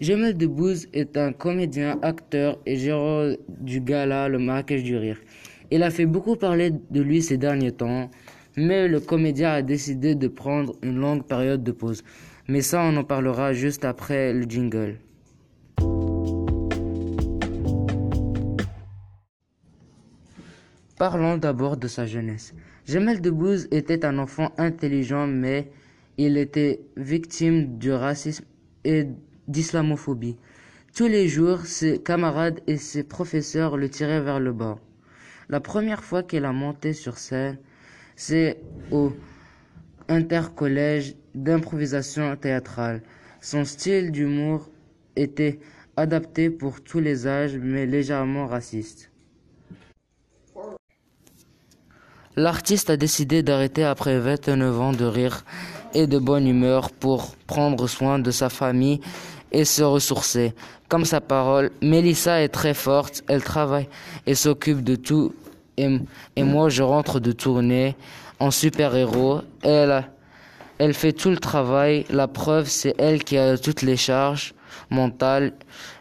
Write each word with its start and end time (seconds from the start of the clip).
Jamel 0.00 0.36
Debbouze 0.36 0.88
est 0.92 1.16
un 1.16 1.32
comédien, 1.32 2.00
acteur 2.02 2.58
et 2.66 2.76
gérant 2.76 3.32
du 3.60 3.80
gala 3.80 4.28
Le 4.28 4.40
Marrakech 4.40 4.82
du 4.82 4.96
Rire. 4.96 5.20
Il 5.70 5.84
a 5.84 5.90
fait 5.90 6.04
beaucoup 6.04 6.34
parler 6.34 6.72
de 6.90 7.00
lui 7.00 7.22
ces 7.22 7.36
derniers 7.38 7.70
temps, 7.70 8.10
mais 8.56 8.88
le 8.88 8.98
comédien 8.98 9.52
a 9.52 9.62
décidé 9.62 10.16
de 10.16 10.26
prendre 10.26 10.74
une 10.82 10.96
longue 10.96 11.24
période 11.24 11.62
de 11.62 11.70
pause. 11.70 12.02
Mais 12.48 12.60
ça, 12.60 12.82
on 12.82 12.96
en 12.96 13.04
parlera 13.04 13.52
juste 13.52 13.84
après 13.84 14.32
le 14.32 14.42
jingle. 14.42 14.98
Parlons 20.98 21.36
d'abord 21.36 21.76
de 21.76 21.86
sa 21.86 22.04
jeunesse. 22.04 22.52
Jamel 22.84 23.20
Debbouze 23.20 23.68
était 23.70 24.04
un 24.04 24.18
enfant 24.18 24.50
intelligent, 24.58 25.28
mais 25.28 25.70
il 26.18 26.36
était 26.36 26.80
victime 26.96 27.78
du 27.78 27.92
racisme 27.92 28.44
et 28.84 29.06
d'islamophobie. 29.48 30.36
Tous 30.94 31.08
les 31.08 31.28
jours, 31.28 31.66
ses 31.66 31.98
camarades 31.98 32.60
et 32.66 32.76
ses 32.76 33.02
professeurs 33.02 33.76
le 33.76 33.88
tiraient 33.88 34.20
vers 34.20 34.40
le 34.40 34.52
bas. 34.52 34.78
La 35.48 35.60
première 35.60 36.04
fois 36.04 36.22
qu'il 36.22 36.44
a 36.44 36.52
monté 36.52 36.92
sur 36.92 37.18
scène, 37.18 37.58
c'est 38.16 38.60
au 38.90 39.12
intercollège 40.08 41.16
d'improvisation 41.34 42.36
théâtrale. 42.36 43.02
Son 43.40 43.64
style 43.64 44.12
d'humour 44.12 44.70
était 45.16 45.58
adapté 45.96 46.50
pour 46.50 46.82
tous 46.82 47.00
les 47.00 47.26
âges, 47.26 47.56
mais 47.60 47.86
légèrement 47.86 48.46
raciste. 48.46 49.10
L'artiste 52.36 52.90
a 52.90 52.96
décidé 52.96 53.42
d'arrêter 53.44 53.84
après 53.84 54.18
29 54.18 54.80
ans 54.80 54.92
de 54.92 55.04
rire 55.04 55.44
et 55.94 56.08
de 56.08 56.18
bonne 56.18 56.48
humeur 56.48 56.90
pour 56.90 57.36
prendre 57.46 57.86
soin 57.86 58.18
de 58.18 58.32
sa 58.32 58.48
famille 58.48 59.00
et 59.54 59.64
se 59.64 59.82
ressourcer. 59.82 60.52
Comme 60.88 61.04
sa 61.04 61.20
parole, 61.20 61.70
Mélissa 61.80 62.42
est 62.42 62.48
très 62.48 62.74
forte, 62.74 63.22
elle 63.28 63.42
travaille 63.42 63.88
et 64.26 64.34
s'occupe 64.34 64.82
de 64.82 64.96
tout 64.96 65.32
et, 65.76 65.98
et, 66.36 66.42
moi 66.42 66.68
je 66.68 66.82
rentre 66.82 67.20
de 67.20 67.32
tournée 67.32 67.96
en 68.38 68.50
super-héros. 68.50 69.40
Elle, 69.62 70.04
elle 70.78 70.92
fait 70.92 71.12
tout 71.12 71.30
le 71.30 71.38
travail, 71.38 72.04
la 72.10 72.28
preuve 72.28 72.68
c'est 72.68 72.94
elle 72.98 73.24
qui 73.24 73.38
a 73.38 73.56
toutes 73.56 73.82
les 73.82 73.96
charges 73.96 74.54
mentales. 74.90 75.52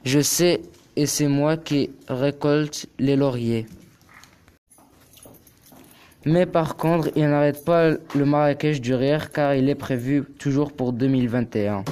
Je 0.04 0.20
sais 0.20 0.62
et 0.96 1.06
c'est 1.06 1.28
moi 1.28 1.56
qui 1.56 1.92
récolte 2.08 2.88
les 3.00 3.16
lauriers. 3.16 3.68
Mais 6.26 6.46
par 6.46 6.76
contre, 6.76 7.10
il 7.16 7.28
n'arrête 7.30 7.66
pas 7.66 7.90
le 8.16 8.26
Marrakech 8.26 8.80
du 8.82 8.96
rire 8.96 9.32
car 9.32 9.54
il 9.54 9.70
est 9.70 9.76
prévu 9.76 10.24
toujours 10.40 10.72
pour 10.72 10.94
2021. 10.94 11.84